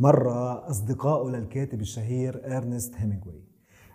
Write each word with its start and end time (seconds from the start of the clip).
مرة 0.00 0.70
أصدقائه 0.70 1.30
للكاتب 1.30 1.80
الشهير 1.80 2.56
إرنست 2.56 2.94
هيمينغوي 2.96 3.44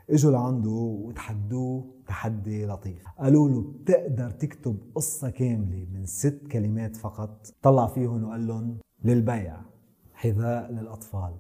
إجوا 0.10 0.32
لعنده 0.32 0.70
وتحدوه 0.70 1.86
تحدي 2.08 2.66
لطيف. 2.66 3.06
قالوا 3.20 3.50
له 3.50 3.62
بتقدر 3.62 4.30
تكتب 4.30 4.78
قصة 4.96 5.30
كاملة 5.30 5.88
من 5.94 6.06
ست 6.06 6.42
كلمات 6.52 6.96
فقط؟ 6.96 7.54
طلع 7.62 7.88
فيهم 7.88 8.24
وقال 8.24 8.48
لهم 8.48 8.78
للبيع 9.04 9.58
حذاء 10.14 10.72
للأطفال 10.72 11.34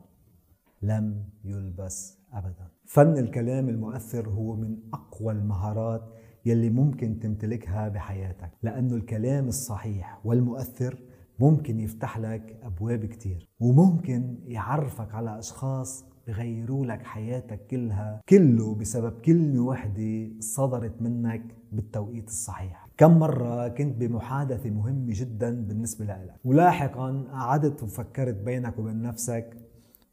لم 0.82 1.24
يلبس 1.44 2.18
أبدا. 2.34 2.68
فن 2.86 3.18
الكلام 3.18 3.70
المؤثر 3.70 4.30
هو 4.30 4.56
من 4.56 4.78
أقوى 4.94 5.34
المهارات 5.34 6.02
يلي 6.46 6.70
ممكن 6.70 7.20
تمتلكها 7.20 7.90
بحياتك 7.90 8.50
لأنه 8.64 8.96
الكلام 8.96 9.48
الصحيح 9.48 10.20
والمؤثر 10.26 11.00
ممكن 11.40 11.80
يفتح 11.80 12.18
لك 12.18 12.60
أبواب 12.64 13.06
كتير 13.06 13.50
وممكن 13.60 14.36
يعرفك 14.46 15.16
على 15.16 15.40
أشخاص 15.40 16.06
بغيروا 16.28 16.86
لك 16.86 17.04
حياتك 17.04 17.68
كلها 17.68 18.22
كله 18.30 18.76
بسبب 18.76 19.22
كلمة 19.22 19.62
واحدة 19.62 20.30
صدرت 20.40 21.02
منك 21.02 21.56
بالتوقيت 21.72 22.28
الصحيح. 22.28 22.88
كم 22.98 23.20
مرة 23.20 23.68
كنت 23.68 23.98
بمحادثة 23.98 24.70
مهمة 24.70 25.14
جدا 25.14 25.66
بالنسبة 25.68 26.06
لك 26.06 26.36
ولاحقا 26.46 27.28
قعدت 27.32 27.84
وفكرت 27.84 28.36
بينك 28.36 28.80
وبين 28.80 29.02
نفسك 29.02 29.58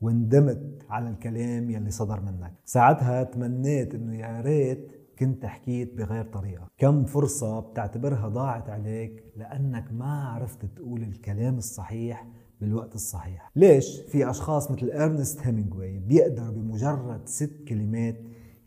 وندمت 0.00 0.82
على 0.90 1.10
الكلام 1.10 1.70
يلي 1.70 1.90
صدر 1.90 2.20
منك. 2.20 2.52
ساعتها 2.64 3.22
تمنيت 3.22 3.94
إنه 3.94 4.16
يا 4.16 4.40
ريت 4.40 5.01
كنت 5.18 5.46
حكيت 5.46 5.94
بغير 5.94 6.24
طريقة. 6.24 6.68
كم 6.78 7.04
فرصة 7.04 7.60
بتعتبرها 7.60 8.28
ضاعت 8.28 8.68
عليك 8.70 9.24
لأنك 9.36 9.92
ما 9.92 10.28
عرفت 10.28 10.64
تقول 10.64 11.02
الكلام 11.02 11.58
الصحيح 11.58 12.26
بالوقت 12.60 12.94
الصحيح. 12.94 13.50
ليش؟ 13.56 14.00
في 14.00 14.30
أشخاص 14.30 14.70
مثل 14.70 14.90
إرنست 14.90 15.40
هيمينغوي 15.40 15.98
بيقدروا 15.98 16.52
بمجرد 16.52 17.20
ست 17.28 17.64
كلمات 17.68 18.16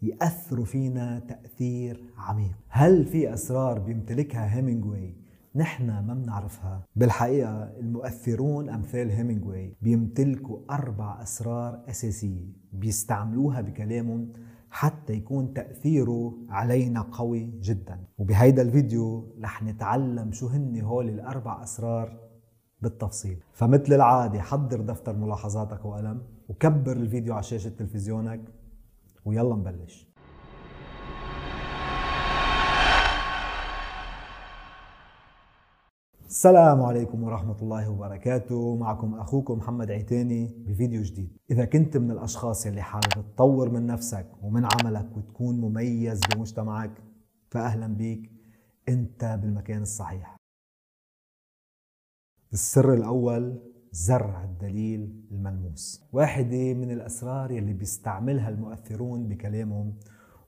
يأثروا 0.02 0.66
فينا 0.66 1.20
تأثير 1.20 2.04
عميق. 2.18 2.52
هل 2.68 3.06
في 3.06 3.34
أسرار 3.34 3.80
بيمتلكها 3.80 4.56
هيمينغوي 4.56 5.16
نحن 5.56 5.86
ما 5.86 6.14
بنعرفها؟ 6.14 6.84
بالحقيقة 6.96 7.64
المؤثرون 7.80 8.70
أمثال 8.70 9.10
هيمينغوي 9.12 9.74
بيمتلكوا 9.82 10.60
أربع 10.70 11.22
أسرار 11.24 11.84
أساسية 11.90 12.46
بيستعملوها 12.74 13.62
بكلامهم 13.62 14.34
حتى 14.76 15.14
يكون 15.14 15.54
تأثيره 15.54 16.38
علينا 16.50 17.02
قوي 17.02 17.44
جدا. 17.62 18.00
وبهيدا 18.18 18.62
الفيديو 18.62 19.36
رح 19.44 19.64
نتعلم 19.64 20.32
شو 20.32 20.48
هن 20.48 20.82
هول 20.82 21.10
الأربع 21.10 21.64
أسرار 21.64 22.20
بالتفصيل. 22.82 23.38
فمثل 23.54 23.94
العادة 23.94 24.42
حضر 24.42 24.82
دفتر 24.82 25.16
ملاحظاتك 25.16 25.86
وقلم 25.86 26.22
وكبر 26.50 26.92
الفيديو 26.92 27.34
على 27.34 27.44
شاشة 27.44 27.70
تلفزيونك 27.70 28.42
ويلا 29.26 29.56
نبلش. 29.56 30.15
السلام 36.36 36.82
عليكم 36.82 37.24
ورحمة 37.24 37.58
الله 37.62 37.90
وبركاته. 37.90 38.76
معكم 38.76 39.16
أخوكم 39.16 39.58
محمد 39.58 39.92
عيتاني 39.92 40.64
بفيديو 40.68 41.02
جديد. 41.02 41.38
إذا 41.52 41.66
كنت 41.66 41.98
من 41.98 42.12
الأشخاص 42.12 42.66
اللي 42.66 42.82
حابب 42.82 43.26
تطور 43.36 43.70
من 43.70 43.86
نفسك 43.86 44.28
ومن 44.42 44.66
عملك 44.66 45.18
وتكون 45.18 45.62
مميز 45.62 46.20
بمجتمعك 46.34 46.92
فأهلا 47.52 47.88
بيك. 47.88 48.32
أنت 48.90 49.40
بالمكان 49.42 49.82
الصحيح. 49.82 50.36
السر 52.54 52.94
الأول 52.94 53.60
زرع 53.92 54.44
الدليل 54.44 55.28
الملموس. 55.32 56.10
واحدة 56.14 56.74
من 56.74 56.92
الأسرار 56.92 57.52
يلي 57.52 57.74
بيستعملها 57.74 58.50
المؤثرون 58.50 59.28
بكلامهم 59.28 59.94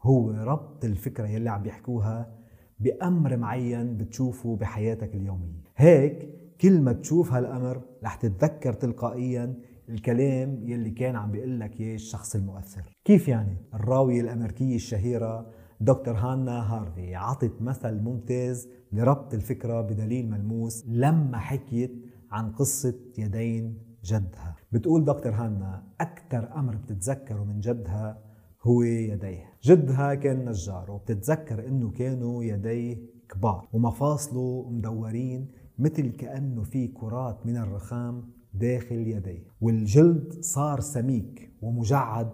هو 0.02 0.32
ربط 0.32 0.86
الفكرة 0.86 1.28
يلي 1.28 1.50
عم 1.50 1.64
بيحكوها 1.64 2.38
بأمر 2.80 3.38
معين 3.38 3.98
بتشوفه 3.98 4.56
بحياتك 4.56 5.16
اليومية. 5.16 5.64
هيك 5.78 6.30
كل 6.62 6.82
ما 6.82 6.94
تشوف 6.94 7.34
هالأمر 7.34 7.82
رح 8.04 8.16
تتذكر 8.16 8.74
تلقائيا 8.74 9.54
الكلام 9.90 10.62
يلي 10.64 10.92
كان 10.92 11.16
عم 11.16 11.32
بيقول 11.32 11.60
لك 11.60 11.80
إياه 11.80 11.96
الشخص 11.96 12.36
المؤثر. 12.36 12.82
كيف 13.06 13.28
يعني؟ 13.28 13.58
الراوية 13.74 14.22
الأمريكية 14.22 14.76
الشهيرة 14.76 15.52
دكتور 15.82 16.14
هانا 16.14 16.74
هارفي 16.74 17.16
عطت 17.16 17.62
مثل 17.62 18.02
ممتاز 18.02 18.70
لربط 18.92 19.34
الفكرة 19.34 19.82
بدليل 19.82 20.30
ملموس 20.30 20.86
لما 20.88 21.38
حكيت 21.38 22.06
عن 22.32 22.52
قصة 22.52 22.96
يدين 23.18 23.78
جدها. 24.04 24.56
بتقول 24.72 25.06
دكتور 25.06 25.32
هانا 25.32 25.84
أكثر 26.02 26.56
أمر 26.56 26.76
بتتذكره 26.76 27.44
من 27.44 27.60
جدها 27.60 28.27
هو 28.68 28.82
يديه. 28.84 29.54
جدها 29.64 30.16
كان 30.16 30.46
نجار 30.50 30.92
وبتتذكر 30.92 31.68
إنه 31.68 31.92
كانوا 31.92 32.44
يديه 32.44 32.98
كبار 33.30 33.68
ومفاصله 33.74 34.70
مدورين 34.70 35.48
مثل 35.80 36.12
كأنه 36.12 36.64
في 36.64 36.88
كرات 36.88 37.46
من 37.46 37.58
الرخام 37.58 38.24
داخل 38.54 39.08
يديه. 39.08 39.44
والجلد 39.62 40.34
صار 40.42 40.80
سميك 40.80 41.52
ومجعد 41.62 42.30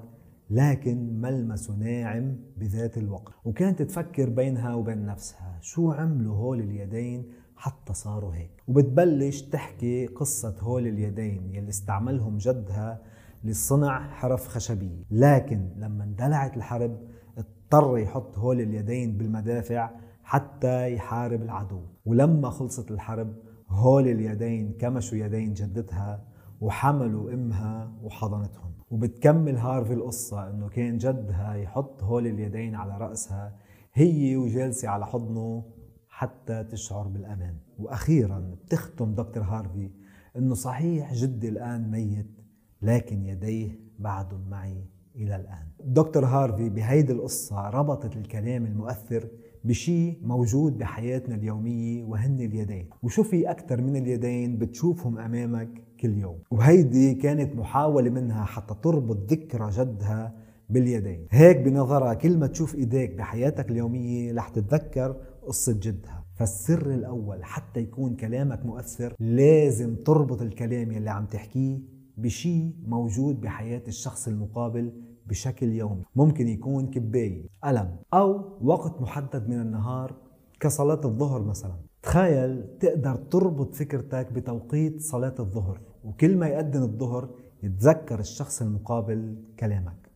لكن 0.50 1.22
ملمسه 1.22 1.76
ناعم 1.76 2.36
بذات 2.58 2.98
الوقت. 2.98 3.34
وكانت 3.46 3.82
تفكر 3.82 4.30
بينها 4.30 4.74
وبين 4.74 5.06
نفسها 5.06 5.60
شو 5.62 5.92
عملوا 5.92 6.36
هول 6.36 6.60
اليدين 6.60 7.26
حتى 7.56 7.94
صاروا 7.94 8.34
هيك؟ 8.34 8.64
وبتبلش 8.68 9.42
تحكي 9.42 10.06
قصة 10.06 10.56
هول 10.60 10.88
اليدين 10.88 11.56
يلي 11.56 11.70
استعملهم 11.70 12.38
جدها 12.38 13.02
لصنع 13.44 14.10
حرف 14.10 14.48
خشبية 14.48 15.04
لكن 15.12 15.70
لما 15.78 16.04
اندلعت 16.04 16.58
الحرب 16.58 16.98
اضطر 17.38 17.98
يحط 17.98 18.38
هول 18.38 18.62
اليدين 18.62 19.18
بالمدافع 19.18 19.90
حتى 20.24 20.94
يحارب 20.94 21.42
العدو. 21.42 21.82
ولما 22.06 22.50
خلصت 22.50 22.92
الحرب 22.92 23.36
هول 23.70 24.08
اليدين 24.08 24.74
كمشوا 24.80 25.18
يدين 25.18 25.54
جدتها 25.54 26.24
وحملوا 26.62 27.34
امها 27.34 27.94
وحضنتهم. 28.04 28.74
وبتكمل 28.90 29.58
هارفي 29.58 29.94
القصة 29.94 30.50
إنه 30.50 30.70
كان 30.70 30.98
جدها 30.98 31.54
يحط 31.56 32.04
هول 32.04 32.28
اليدين 32.28 32.76
على 32.76 32.98
رأسها 32.98 33.56
هي 33.94 34.36
وجالسة 34.38 34.90
على 34.90 35.06
حضنه 35.06 35.66
حتى 36.10 36.64
تشعر 36.64 37.08
بالأمان. 37.08 37.58
وأخيرا 37.80 38.40
بتختم 38.40 39.16
دكتور 39.16 39.44
هارفي 39.44 39.90
إنه 40.38 40.56
صحيح 40.56 41.14
جدي 41.14 41.50
الآن 41.50 41.92
ميت 41.92 42.43
لكن 42.84 43.26
يديه 43.26 43.80
بعد 44.00 44.28
معي 44.50 44.86
إلى 45.16 45.36
الآن. 45.36 45.68
دكتور 45.86 46.26
هارفي 46.26 46.70
بهيدي 46.70 47.14
القصة 47.14 47.70
ربطت 47.70 48.18
الكلام 48.18 48.66
المؤثر 48.66 49.28
بشيء 49.64 50.20
موجود 50.24 50.78
بحياتنا 50.78 51.36
اليومية 51.36 52.04
وهن 52.04 52.40
اليدين. 52.40 52.90
وشو 53.04 53.24
في 53.24 53.52
أكثر 53.52 53.82
من 53.82 53.96
اليدين 53.96 54.58
بتشوفهم 54.58 55.18
أمامك 55.18 55.70
كل 56.00 56.18
يوم. 56.18 56.40
وهيدي 56.52 57.14
كانت 57.14 57.56
محاولة 57.56 58.10
منها 58.10 58.46
حتى 58.46 58.76
تربط 58.84 59.32
ذكرى 59.32 59.70
جدها 59.70 60.36
باليدين. 60.70 61.28
هيك 61.32 61.58
بنظرها 61.58 62.14
كل 62.14 62.38
ما 62.38 62.48
تشوف 62.48 62.76
إيديك 62.76 63.16
بحياتك 63.16 63.72
اليومية 63.72 64.34
رح 64.34 64.50
تتذكر 64.50 65.16
قصة 65.48 65.80
جدها. 65.82 66.24
فالسر 66.36 66.94
الأول 66.94 67.44
حتى 67.44 67.80
يكون 67.80 68.16
كلامك 68.16 68.66
مؤثر 68.66 69.16
لازم 69.20 69.96
تربط 69.96 70.42
الكلام 70.42 70.92
يلي 70.92 71.10
عم 71.10 71.26
تحكيه 71.26 71.93
بشيء 72.18 72.76
موجود 72.88 73.42
بحياة 73.42 73.84
الشخص 73.88 74.28
المقابل 74.28 74.94
بشكل 75.26 75.68
يومي. 75.68 76.04
ممكن 76.16 76.48
يكون 76.48 76.88
كباية 76.88 77.50
قلم 77.64 77.98
أو 78.14 78.58
وقت 78.62 79.02
محدد 79.02 79.50
من 79.50 79.62
النهار 79.62 80.16
كصلاة 80.60 81.02
الظهر 81.06 81.44
مثلا. 81.44 81.76
تخيل 82.04 82.78
تقدر 82.80 83.16
تربط 83.16 83.76
فكرتك 83.76 84.34
بتوقيت 84.34 85.02
صلاة 85.02 85.36
الظهر 85.40 85.82
وكل 86.04 86.38
ما 86.38 86.48
يقدم 86.48 86.82
الظهر 86.82 87.30
يتذكر 87.64 88.20
الشخص 88.20 88.62
المقابل 88.62 89.44
كلامك. 89.60 90.12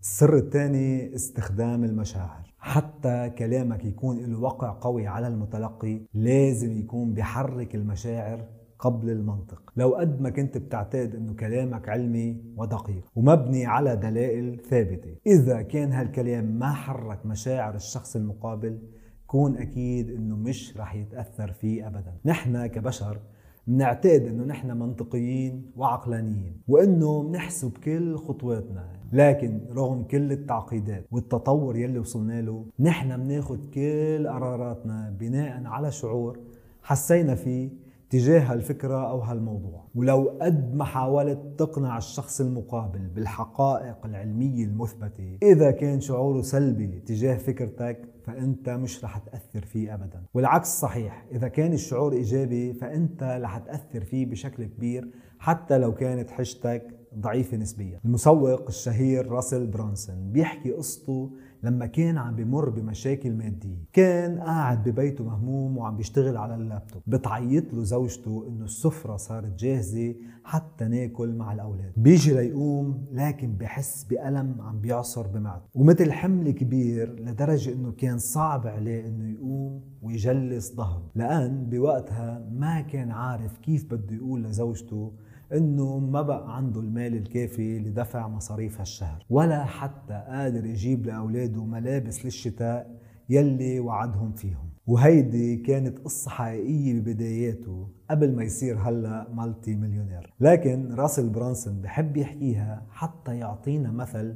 السر 0.00 0.36
الثاني 0.36 1.14
استخدام 1.14 1.84
المشاعر. 1.84 2.54
حتى 2.58 3.30
كلامك 3.30 3.84
يكون 3.84 4.18
له 4.18 4.40
وقع 4.40 4.78
قوي 4.80 5.06
على 5.06 5.28
المتلقي 5.28 6.00
لازم 6.14 6.72
يكون 6.72 7.14
بحرك 7.14 7.74
المشاعر 7.74 8.48
قبل 8.78 9.10
المنطق. 9.10 9.72
لو 9.76 9.94
قد 9.94 10.20
ما 10.20 10.30
كنت 10.30 10.58
بتعتقد 10.58 11.14
إنه 11.14 11.34
كلامك 11.34 11.88
علمي 11.88 12.36
ودقيق 12.56 13.04
ومبني 13.16 13.66
على 13.66 13.96
دلائل 13.96 14.60
ثابتة 14.70 15.16
إذا 15.26 15.62
كان 15.62 15.92
هالكلام 15.92 16.44
ما 16.44 16.72
حرك 16.72 17.26
مشاعر 17.26 17.74
الشخص 17.74 18.16
المقابل 18.16 18.78
كون 19.26 19.56
أكيد 19.56 20.10
إنه 20.10 20.36
مش 20.36 20.76
رح 20.76 20.94
يتأثر 20.94 21.52
فيه 21.52 21.86
ابدا. 21.86 22.14
نحن 22.24 22.66
كبشر 22.66 23.18
بنعتقد 23.66 24.22
إنه 24.22 24.44
نحن 24.44 24.78
منطقيين 24.78 25.70
وعقلانيين 25.76 26.60
وإنه 26.68 27.22
بنحسب 27.22 27.78
كل 27.78 28.16
خطواتنا. 28.16 28.92
لكن 29.12 29.60
رغم 29.70 30.02
كل 30.02 30.32
التعقيدات 30.32 31.06
والتطور 31.10 31.76
يلي 31.76 31.98
وصلنا 31.98 32.42
له 32.42 32.66
نحن 32.80 33.16
بناخد 33.16 33.66
كل 33.74 34.28
قراراتنا 34.28 35.16
بناء 35.20 35.66
على 35.66 35.90
شعور 35.90 36.38
حسينا 36.82 37.34
فيه 37.34 37.70
تجاه 38.10 38.52
هالفكرة 38.52 39.10
أو 39.10 39.20
هالموضوع. 39.20 39.84
ولو 39.94 40.38
قد 40.40 40.74
ما 40.74 40.84
حاولت 40.84 41.38
تقنع 41.58 41.98
الشخص 41.98 42.40
المقابل 42.40 43.08
بالحقائق 43.14 44.06
العلمية 44.06 44.64
المثبتة 44.64 45.38
إذا 45.42 45.70
كان 45.70 46.00
شعوره 46.00 46.42
سلبي 46.42 47.00
تجاه 47.06 47.36
فكرتك 47.36 48.08
فأنت 48.24 48.68
مش 48.68 49.04
رح 49.04 49.18
تأثر 49.18 49.64
فيه 49.64 49.94
أبدا. 49.94 50.22
والعكس 50.34 50.80
صحيح 50.80 51.26
إذا 51.32 51.48
كان 51.48 51.72
الشعور 51.72 52.12
إيجابي 52.12 52.72
فأنت 52.74 53.22
رح 53.42 53.58
تأثر 53.58 54.04
فيه 54.04 54.26
بشكل 54.26 54.64
كبير 54.64 55.10
حتى 55.38 55.78
لو 55.78 55.94
كانت 55.94 56.30
حجتك 56.30 56.94
ضعيفة 57.18 57.56
نسبيا. 57.56 58.00
المسوق 58.04 58.66
الشهير 58.68 59.28
راسل 59.28 59.66
برانسون 59.66 60.32
بيحكي 60.32 60.72
قصته 60.72 61.30
لما 61.62 61.86
كان 61.86 62.18
عم 62.18 62.36
بمر 62.36 62.68
بمشاكل 62.68 63.32
مادية 63.32 63.76
كان 63.92 64.38
قاعد 64.38 64.88
ببيته 64.88 65.24
مهموم 65.24 65.78
وعم 65.78 65.96
بيشتغل 65.96 66.36
على 66.36 66.54
اللابتوب. 66.54 67.02
بتعيط 67.06 67.74
له 67.74 67.82
زوجته 67.82 68.44
إنه 68.48 68.64
السفرة 68.64 69.16
صارت 69.16 69.58
جاهزة 69.58 70.14
حتى 70.44 70.84
ياكل 70.84 71.34
مع 71.34 71.52
الأولاد. 71.52 71.92
بيجي 71.96 72.34
ليقوم 72.34 73.04
لكن 73.12 73.52
بحس 73.52 74.04
بألم 74.04 74.60
عم 74.60 74.80
بيعصر 74.80 75.26
بمعدته 75.26 75.68
ومثل 75.74 76.12
حمل 76.12 76.50
كبير 76.50 77.20
لدرجة 77.20 77.72
إنه 77.72 77.92
كان 77.92 78.18
صعب 78.18 78.66
عليه 78.66 79.06
إنه 79.06 79.30
يقوم 79.30 79.80
ويجلّس 80.02 80.74
ظهره. 80.74 81.10
لأن 81.14 81.64
بوقتها 81.70 82.48
ما 82.52 82.80
كان 82.80 83.10
عارف 83.10 83.58
كيف 83.58 83.94
بده 83.94 84.16
يقول 84.16 84.44
لزوجته 84.44 85.12
إنه 85.52 85.98
ما 85.98 86.22
بقى 86.22 86.56
عنده 86.56 86.80
المال 86.80 87.14
الكافي 87.14 87.78
لدفع 87.78 88.28
مصاريف 88.28 88.80
هالشهر 88.80 89.24
ولا 89.30 89.64
حتى 89.64 90.24
قادر 90.28 90.66
يجيب 90.66 91.06
لأولاده 91.06 91.64
ملابس 91.64 92.24
للشتاء 92.24 92.98
يلي 93.28 93.80
وعدهم 93.80 94.32
فيهم. 94.32 94.68
وهيدي 94.86 95.56
كانت 95.56 95.98
قصة 95.98 96.30
حقيقية 96.30 97.00
ببداياته 97.00 97.88
قبل 98.10 98.36
ما 98.36 98.44
يصير 98.44 98.78
هلا 98.78 99.28
multi-millionaire. 99.32 100.34
لكن 100.40 100.94
راسل 100.94 101.28
برانسون 101.28 101.80
بحب 101.80 102.16
يحكيها 102.16 102.86
حتى 102.90 103.36
يعطينا 103.38 103.90
مثل 103.90 104.34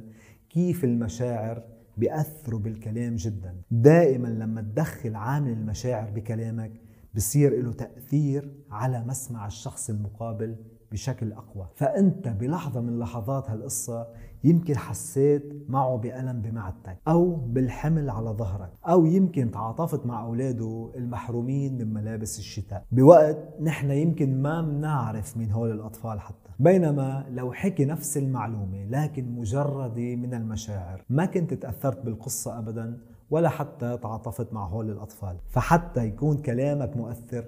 كيف 0.49 0.83
المشاعر 0.83 1.63
بيأثروا 1.97 2.59
بالكلام 2.59 3.15
جدا. 3.15 3.55
دائما 3.71 4.27
لما 4.27 4.61
تدخل 4.61 5.15
عامل 5.15 5.51
المشاعر 5.51 6.09
بكلامك 6.09 6.71
بصير 7.15 7.63
له 7.63 7.73
تأثير 7.73 8.51
على 8.71 9.03
مسمع 9.07 9.47
الشخص 9.47 9.89
المقابل 9.89 10.55
بشكل 10.93 11.33
أقوى. 11.33 11.67
فأنت 11.75 12.27
بلحظة 12.27 12.81
من 12.81 12.99
لحظات 12.99 13.49
هالقصة 13.49 14.07
يمكن 14.43 14.77
حسيت 14.77 15.65
معه 15.69 15.95
بألم 15.97 16.41
بمعدتك 16.41 16.97
أو 17.07 17.35
بالحمل 17.35 18.09
على 18.09 18.29
ظهرك 18.29 18.69
أو 18.87 19.05
يمكن 19.05 19.51
تعاطفت 19.51 20.05
مع 20.05 20.25
أولاده 20.25 20.91
المحرومين 20.95 21.77
من 21.77 21.93
ملابس 21.93 22.39
الشتاء. 22.39 22.85
بوقت 22.91 23.37
نحن 23.61 23.91
يمكن 23.91 24.41
ما 24.41 24.61
بنعرف 24.61 25.37
مين 25.37 25.51
هول 25.51 25.71
الأطفال 25.71 26.19
حتى. 26.19 26.49
بينما 26.59 27.25
لو 27.29 27.53
حكي 27.53 27.85
نفس 27.85 28.17
المعلومة 28.17 28.85
لكن 28.85 29.35
مجردة 29.35 30.15
من 30.15 30.33
المشاعر 30.33 31.03
ما 31.09 31.25
كنت 31.25 31.53
تأثرت 31.53 32.05
بالقصة 32.05 32.59
أبدا 32.59 32.97
ولا 33.29 33.49
حتى 33.49 33.97
تعاطفت 33.97 34.53
مع 34.53 34.67
هول 34.67 34.89
الأطفال. 34.89 35.37
فحتى 35.49 36.05
يكون 36.07 36.37
كلامك 36.37 36.97
مؤثر 36.97 37.45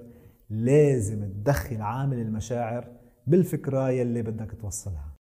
لازم 0.50 1.24
تدخل 1.24 1.82
عامل 1.82 2.20
المشاعر 2.20 2.88
بالفكرة 3.26 3.90
يلي 3.90 4.22
بدك 4.22 4.60
توصلها. 4.60 5.16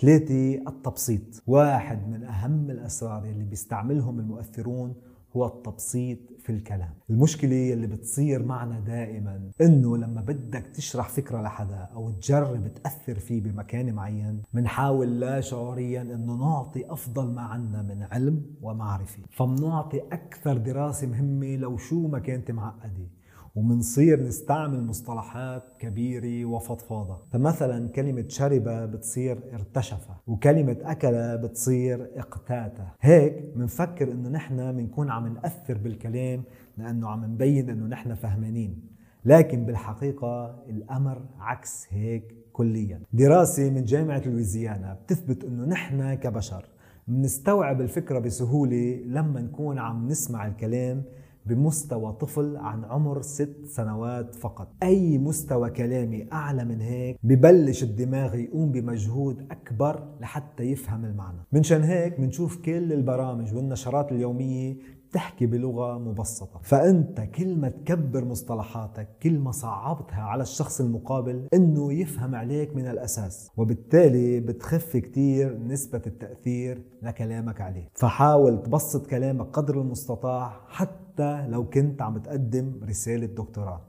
ثلاثة 0.00 0.54
التبسيط. 0.68 1.42
واحد 1.46 2.08
من 2.08 2.24
أهم 2.24 2.70
الأسرار 2.70 3.26
يلي 3.26 3.44
بيستعملهم 3.44 4.20
المؤثرون 4.20 4.94
هو 5.36 5.46
التبسيط 5.46 6.18
في 6.38 6.52
الكلام. 6.52 6.94
المشكلة 7.10 7.72
اللي 7.72 7.86
بتصير 7.86 8.42
معنا 8.42 8.80
دائما 8.80 9.50
إنه 9.60 9.96
لما 9.96 10.20
بدك 10.20 10.66
تشرح 10.66 11.08
فكرة 11.08 11.42
لحدا 11.42 11.76
أو 11.76 12.10
تجرب 12.10 12.74
تأثر 12.74 13.18
فيه 13.18 13.40
بمكان 13.40 13.94
معين 13.94 14.42
بنحاول 14.54 15.20
لا 15.20 15.40
شعوريا 15.40 16.02
إنه 16.02 16.36
نعطي 16.36 16.92
أفضل 16.92 17.30
ما 17.34 17.42
عنا 17.42 17.82
من 17.82 18.02
علم 18.02 18.56
ومعرفة. 18.60 19.22
فبنعطي 19.30 19.98
أكثر 19.98 20.56
دراسة 20.56 21.06
مهمة 21.06 21.56
لو 21.56 21.76
شو 21.76 22.08
ما 22.08 22.18
كانت 22.18 22.50
معقدة. 22.50 23.08
ومنصير 23.58 24.22
نستعمل 24.22 24.86
مصطلحات 24.86 25.62
كبيرة 25.78 26.44
وفضفاضة. 26.44 27.18
فمثلا 27.32 27.88
كلمة 27.88 28.24
شرب 28.28 28.68
بتصير 28.68 29.38
ارتشف 29.54 30.08
وكلمة 30.26 30.76
أكل 30.82 31.38
بتصير 31.38 32.10
اقتات 32.16 32.78
هيك 33.00 33.44
منفكر 33.56 34.12
إنه 34.12 34.28
نحن 34.28 34.72
بنكون 34.72 35.10
عم 35.10 35.34
نأثر 35.34 35.78
بالكلام 35.78 36.42
لأنه 36.76 37.08
عم 37.08 37.24
نبين 37.24 37.70
إنه 37.70 37.86
نحن 37.86 38.14
فهمانين. 38.14 38.82
لكن 39.24 39.64
بالحقيقة 39.64 40.64
الأمر 40.68 41.22
عكس 41.40 41.86
هيك 41.90 42.34
كليا. 42.52 43.00
دراسة 43.12 43.70
من 43.70 43.84
جامعة 43.84 44.22
لويزيانا 44.26 44.98
بتثبت 45.04 45.44
إنه 45.44 45.64
نحن 45.64 46.14
كبشر 46.14 46.64
بنستوعب 47.08 47.80
الفكرة 47.80 48.18
بسهولة 48.18 49.00
لما 49.06 49.40
نكون 49.40 49.78
عم 49.78 50.08
نسمع 50.08 50.46
الكلام 50.46 51.02
بمستوى 51.48 52.12
طفل 52.12 52.56
عن 52.56 52.84
عمر 52.84 53.22
ست 53.22 53.56
سنوات 53.64 54.34
فقط. 54.34 54.68
أي 54.82 55.18
مستوى 55.18 55.70
كلامي 55.70 56.28
أعلى 56.32 56.64
من 56.64 56.80
هيك؟ 56.80 57.18
ببلش 57.22 57.82
الدماغ 57.82 58.34
يقوم 58.34 58.72
بمجهود 58.72 59.46
أكبر 59.50 60.08
لحتى 60.20 60.62
يفهم 60.62 61.04
المعنى. 61.04 61.38
منشان 61.52 61.82
هيك 61.82 62.20
بنشوف 62.20 62.56
كل 62.56 62.92
البرامج 62.92 63.54
والنشرات 63.54 64.12
اليومية 64.12 64.76
تحكي 65.12 65.46
بلغة 65.46 65.98
مبسطة. 65.98 66.60
فأنت 66.62 67.20
كل 67.20 67.56
ما 67.56 67.68
تكبر 67.68 68.24
مصطلحاتك 68.24 69.08
كل 69.22 69.38
ما 69.38 69.50
صعبتها 69.50 70.22
على 70.22 70.42
الشخص 70.42 70.80
المقابل 70.80 71.48
أنه 71.54 71.92
يفهم 71.92 72.34
عليك 72.34 72.76
من 72.76 72.86
الأساس. 72.86 73.50
وبالتالي 73.56 74.40
بتخف 74.40 74.96
كتير 74.96 75.58
نسبة 75.58 76.02
التأثير 76.06 76.82
لكلامك 77.02 77.60
عليه. 77.60 77.88
فحاول 77.94 78.62
تبسط 78.62 79.06
كلامك 79.06 79.46
قدر 79.46 79.80
المستطاع 79.80 80.60
حتى 80.68 81.46
لو 81.48 81.68
كنت 81.70 82.02
عم 82.02 82.18
تقدم 82.18 82.80
رسالة 82.84 83.26
دكتوراه. 83.26 83.86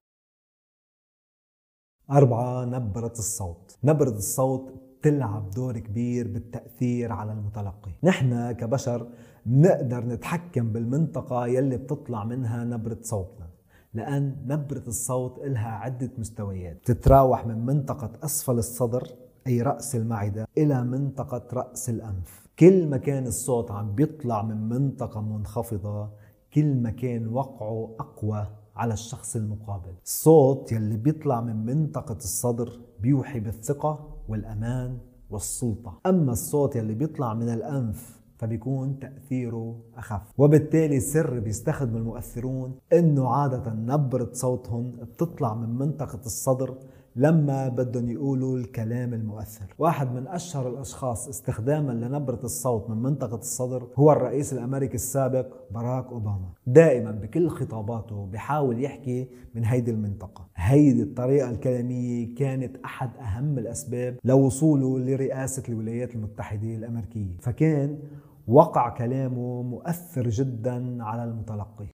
أربعة 2.12 2.66
نبرة 2.66 3.14
الصوت. 3.18 3.78
نبرة 3.84 4.10
الصوت 4.10 4.74
تلعب 5.02 5.50
دور 5.50 5.80
كبير 5.80 6.28
بالتأثير 6.28 7.12
على 7.12 7.32
المتلقي. 7.32 7.92
نحن 8.04 8.52
كبشر 8.52 9.08
بنقدر 9.50 10.06
نتحكم 10.06 10.72
بالمنطقة 10.72 11.48
يلي 11.48 11.78
بتطلع 11.78 12.24
منها 12.24 12.64
نبرة 12.64 12.98
صوتنا 13.02 13.48
لأن 13.94 14.36
نبرة 14.48 14.84
الصوت 14.88 15.40
إلها 15.40 15.68
عدة 15.68 16.12
مستويات. 16.18 16.78
تتراوح 16.86 17.48
من 17.48 17.66
منطقة 17.66 18.12
أسفل 18.24 18.58
الصدر 18.58 19.08
أي 19.48 19.62
رأس 19.62 19.96
المعدة 19.96 20.48
إلى 20.58 20.84
منطقة 20.84 21.44
رأس 21.54 21.90
الأنف. 21.90 22.48
كل 22.60 22.88
ما 22.88 22.98
كان 22.98 23.28
الصوت 23.28 23.72
عم 23.72 23.96
بيطلع 23.96 24.42
من 24.42 24.70
منطقة 24.70 25.22
منخفضة 25.22 26.10
كل 26.54 26.76
ما 26.76 26.90
كان 26.90 27.28
وقعه 27.28 27.96
أقوى 28.00 28.48
على 28.76 28.94
الشخص 28.94 29.36
المقابل. 29.36 29.94
الصوت 30.06 30.72
يلي 30.72 30.98
بيطلع 30.98 31.42
من 31.42 31.66
منطقة 31.66 32.18
الصدر 32.18 32.80
بيوحي 33.00 33.40
بالثقة 33.40 34.18
والأمان 34.28 34.98
والسلطة. 35.30 36.00
أما 36.06 36.32
الصوت 36.32 36.76
يلي 36.76 36.94
بيطلع 36.94 37.34
من 37.34 37.50
الأنف 37.50 38.19
فبيكون 38.40 39.00
تأثيره 39.00 39.76
أخف. 39.98 40.22
وبالتالي 40.38 41.00
سر 41.00 41.40
بيستخدم 41.40 41.98
المؤثرون 41.98 42.76
أنه 42.94 43.30
عادة 43.30 43.74
نبرة 43.74 44.30
صوتهم 44.34 44.92
بتطلع 44.92 45.56
من 45.56 45.70
منطقة 45.70 46.20
الصدر 46.26 46.76
لما 47.16 47.68
بدهم 47.68 48.10
يقولوا 48.10 48.58
الكلام 48.58 49.14
المؤثر. 49.14 49.76
واحد 49.80 50.12
من 50.12 50.28
أشهر 50.28 50.70
الأشخاص 50.70 51.28
استخداما 51.28 51.92
لنبرة 51.92 52.40
الصوت 52.44 52.90
من 52.90 52.98
منطقة 52.98 53.38
الصدر 53.38 53.88
هو 53.96 54.12
الرئيس 54.12 54.54
الأمريكي 54.54 54.96
السابق 54.96 55.48
باراك 55.72 56.06
أوباما. 56.06 56.50
دائما 56.68 57.12
بكل 57.12 57.50
خطاباته 57.50 58.26
بحاول 58.26 58.84
يحكي 58.84 59.28
من 59.56 59.66
هيدي 59.66 59.92
المنطقة. 59.92 60.48
هيدي 60.56 61.04
الطريقة 61.04 61.50
الكلامية 61.50 62.36
كانت 62.36 62.78
أحد 62.86 63.10
أهم 63.18 63.58
الأسباب 63.58 64.18
لوصوله 64.24 65.00
لرئاسة 65.00 65.64
الولايات 65.70 66.16
المتحدة 66.16 66.76
الأمريكية. 66.76 67.38
فكان 67.40 68.00
وقع 68.50 68.90
كلامه 68.90 69.62
مؤثر 69.62 70.30
جدا 70.30 71.04
على 71.04 71.24
المتلقي. 71.24 71.88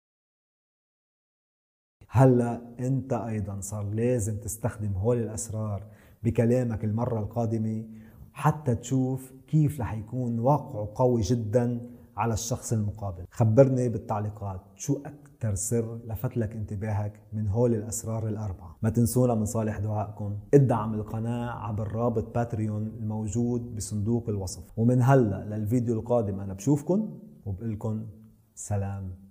هلأ 2.09 2.61
أنت 2.79 3.13
أيضا 3.13 3.59
صار 3.59 3.83
لازم 3.83 4.39
تستخدم 4.39 4.91
هول 4.93 5.17
الأسرار 5.17 5.83
بكلامك 6.23 6.83
المرة 6.83 7.19
القادمة 7.19 7.85
حتى 8.33 8.75
تشوف 8.75 9.33
كيف 9.47 9.81
رح 9.81 9.93
يكون 9.93 10.39
واقعه 10.39 10.91
قوي 10.95 11.21
جدا 11.21 11.89
على 12.17 12.33
الشخص 12.33 12.73
المقابل. 12.73 13.25
خبرني 13.31 13.89
بالتعليقات. 13.89 14.61
شو 14.75 15.01
أكثر 15.05 15.55
سر 15.55 15.99
لفت 16.07 16.37
لك 16.37 16.51
انتباهك 16.51 17.19
من 17.33 17.47
هول 17.47 17.73
الأسرار 17.75 18.27
الأربعة؟ 18.27 18.75
ما 18.81 18.89
تنسونا 18.89 19.35
من 19.35 19.45
صالح 19.45 19.79
دعائكم. 19.79 20.37
ادعم 20.53 20.93
القناة 20.93 21.49
عبر 21.49 21.91
رابط 21.91 22.35
باتريون 22.35 22.87
الموجود 22.87 23.75
بصندوق 23.75 24.29
الوصف. 24.29 24.63
ومن 24.77 25.01
هلأ 25.01 25.45
للفيديو 25.45 25.99
القادم 25.99 26.39
أنا 26.39 26.53
بشوفكم 26.53 27.19
وبقلكم 27.45 28.05
سلام. 28.55 29.24